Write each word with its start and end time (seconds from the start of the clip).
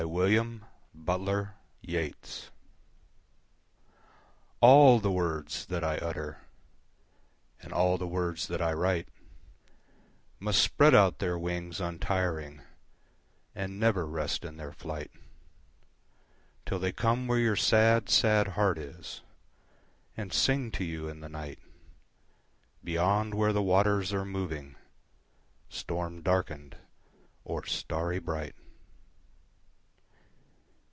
Where 0.03 0.43
My 0.43 0.65
Books 1.05 1.53
go 2.49 2.51
ALL 4.59 4.99
the 4.99 5.11
words 5.11 5.65
that 5.67 5.83
I 5.83 5.97
utter, 5.99 6.39
And 7.61 7.71
all 7.71 7.99
the 7.99 8.07
words 8.07 8.47
that 8.47 8.63
I 8.63 8.73
write, 8.73 9.09
Must 10.39 10.59
spread 10.59 10.95
out 10.95 11.19
their 11.19 11.37
wings 11.37 11.79
untiring, 11.79 12.63
And 13.53 13.79
never 13.79 14.07
rest 14.07 14.43
in 14.43 14.57
their 14.57 14.73
flight, 14.73 15.11
Till 16.65 16.79
they 16.79 16.91
come 16.91 17.27
where 17.27 17.37
your 17.37 17.55
sad, 17.55 18.09
sad 18.09 18.49
heart 18.49 18.79
is, 18.79 19.17
5 20.15 20.17
And 20.17 20.33
sing 20.33 20.71
to 20.71 20.83
you 20.83 21.07
in 21.09 21.19
the 21.19 21.29
night, 21.29 21.59
Beyond 22.83 23.35
where 23.35 23.53
the 23.53 23.61
waters 23.63 24.11
are 24.13 24.25
moving, 24.25 24.77
Storm 25.69 26.23
darken'd 26.23 26.77
or 27.43 27.63
starry 27.67 28.17
bright. 28.17 28.55